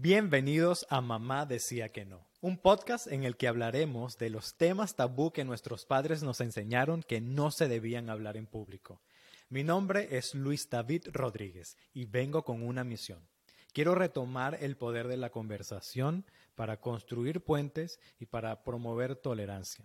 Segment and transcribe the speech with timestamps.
[0.00, 4.94] Bienvenidos a Mamá decía que no, un podcast en el que hablaremos de los temas
[4.94, 9.02] tabú que nuestros padres nos enseñaron que no se debían hablar en público.
[9.48, 13.18] Mi nombre es Luis David Rodríguez y vengo con una misión.
[13.72, 16.24] Quiero retomar el poder de la conversación
[16.54, 19.84] para construir puentes y para promover tolerancia.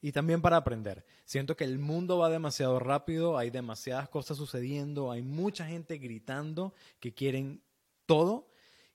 [0.00, 1.04] Y también para aprender.
[1.24, 6.74] Siento que el mundo va demasiado rápido, hay demasiadas cosas sucediendo, hay mucha gente gritando
[7.00, 7.60] que quieren
[8.06, 8.46] todo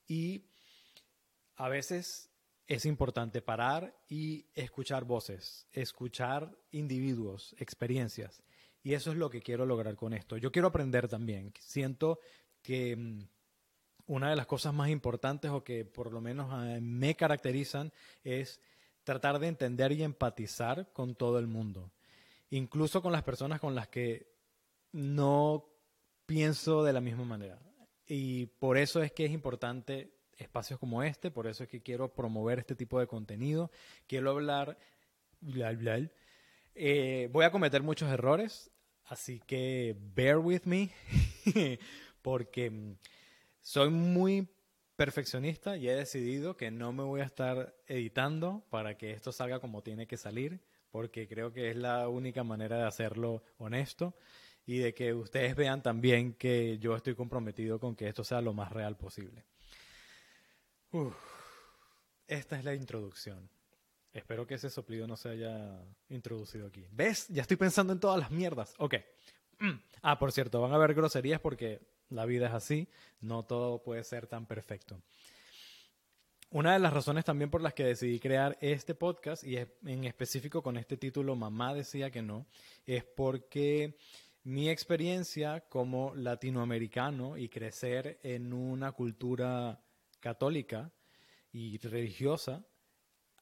[0.07, 0.45] y
[1.55, 2.29] a veces
[2.67, 8.41] es importante parar y escuchar voces, escuchar individuos, experiencias.
[8.81, 10.37] Y eso es lo que quiero lograr con esto.
[10.37, 11.53] Yo quiero aprender también.
[11.59, 12.19] Siento
[12.61, 13.27] que mm,
[14.07, 18.59] una de las cosas más importantes o que por lo menos me caracterizan es
[19.03, 21.91] tratar de entender y empatizar con todo el mundo.
[22.49, 24.33] Incluso con las personas con las que
[24.91, 25.69] no
[26.25, 27.59] pienso de la misma manera.
[28.05, 32.13] Y por eso es que es importante espacios como este, por eso es que quiero
[32.13, 33.71] promover este tipo de contenido.
[34.07, 34.77] Quiero hablar...
[36.75, 38.71] Eh, voy a cometer muchos errores,
[39.05, 40.89] así que bear with me,
[42.21, 42.95] porque mm,
[43.61, 44.47] soy muy
[44.95, 49.59] perfeccionista y he decidido que no me voy a estar editando para que esto salga
[49.59, 54.15] como tiene que salir, porque creo que es la única manera de hacerlo honesto
[54.65, 58.53] y de que ustedes vean también que yo estoy comprometido con que esto sea lo
[58.53, 59.43] más real posible.
[62.27, 63.49] Esta es la introducción.
[64.13, 66.85] Espero que ese soplido no se haya introducido aquí.
[66.91, 67.27] ¿Ves?
[67.29, 68.73] Ya estoy pensando en todas las mierdas.
[68.77, 68.95] Ok.
[70.01, 72.87] Ah, por cierto, van a haber groserías porque la vida es así.
[73.21, 75.01] No todo puede ser tan perfecto.
[76.51, 80.61] Una de las razones también por las que decidí crear este podcast, y en específico
[80.61, 82.45] con este título, Mamá decía que no,
[82.85, 83.97] es porque
[84.43, 89.81] mi experiencia como latinoamericano y crecer en una cultura
[90.23, 90.93] católica
[91.51, 92.65] y religiosa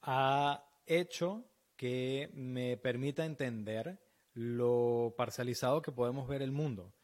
[0.01, 4.01] ha hecho que me permita entender
[4.33, 6.95] lo parcializado que podemos ver el mundo,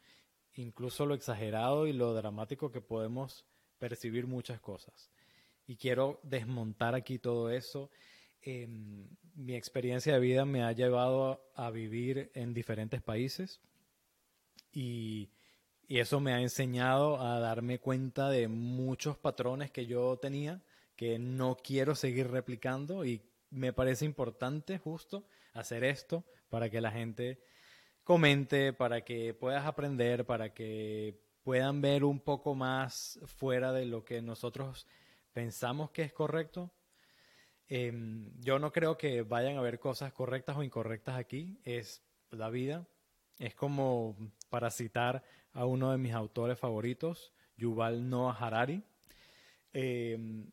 [0.56, 3.46] incluso lo exagerado y lo dramático que podemos
[3.78, 5.12] percibir muchas cosas.
[5.68, 7.91] Y quiero desmontar aquí todo eso.
[8.41, 13.62] Em, mi experiencia de vida me ha llevado a vivir en diferentes países,
[14.72, 15.29] y,
[15.90, 20.62] eso me ha enseñado a darme cuenta de muchos patrones que yo tenía
[20.98, 23.22] que no quiero seguir replicando y
[23.52, 27.40] me parece importante justo hacer esto para que la gente
[28.03, 34.03] comente, para que puedas aprender, para que puedan ver un poco más fuera de lo
[34.03, 34.88] que nosotros
[35.31, 36.74] pensamos que es correcto.
[37.68, 42.50] Em, yo no creo que vayan a haber cosas correctas o incorrectas aquí, es la
[42.50, 42.88] vida,
[43.40, 44.16] es como
[44.50, 48.84] para citar a uno de mis autores favoritos, Yuval Noah Harari.
[49.74, 50.50] Em,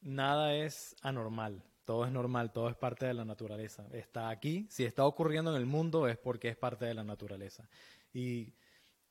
[0.00, 3.86] nada es anormal, todo es normal, todo es parte de la naturaleza.
[3.92, 7.68] Está aquí, si está ocurriendo en el mundo es porque es parte de la naturaleza.
[8.12, 8.52] Y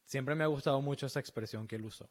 [0.06, 2.10] siempre me ha gustado mucho esa expresión que él usó.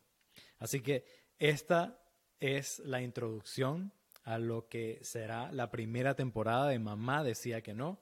[0.59, 1.05] Así que
[1.39, 1.99] esta
[2.39, 3.93] es la introducción
[4.25, 7.99] a lo que será la primera temporada de Mamá decía que no.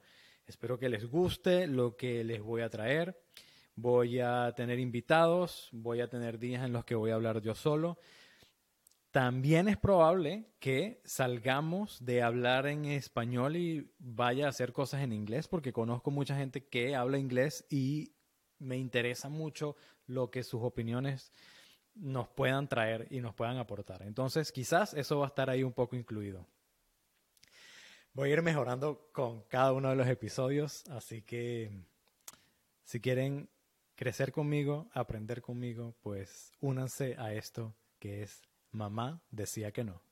[0.49, 3.23] Espero que les guste lo que les voy a traer.
[3.75, 7.55] Voy a tener invitados, voy a tener días en los que voy a hablar yo
[7.55, 7.99] solo.
[9.11, 15.13] También es probable que salgamos de hablar en español y vaya a hacer cosas en
[15.13, 18.15] inglés, porque conozco mucha gente que habla inglés y
[18.59, 19.77] me interesa mucho
[20.07, 21.31] lo que sus opiniones
[21.95, 24.03] nos puedan traer y nos puedan aportar.
[24.03, 26.47] Entonces, quizás eso va a estar ahí un poco incluido.
[28.19, 31.71] Voy a ir mejorando con cada uno de los episodios, así que
[32.83, 33.49] si quieren
[33.95, 38.43] crecer conmigo, aprender conmigo, pues únanse a esto que es
[38.73, 40.03] Mamá decía que no.